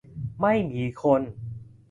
[0.41, 1.21] ไม่มีคน